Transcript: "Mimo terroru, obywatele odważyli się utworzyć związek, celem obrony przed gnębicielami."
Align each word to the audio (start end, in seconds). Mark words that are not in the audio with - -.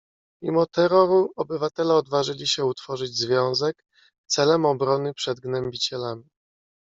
"Mimo 0.41 0.65
terroru, 0.65 1.31
obywatele 1.35 1.93
odważyli 1.93 2.47
się 2.47 2.65
utworzyć 2.65 3.17
związek, 3.17 3.85
celem 4.29 4.65
obrony 4.65 5.13
przed 5.13 5.39
gnębicielami." 5.39 6.23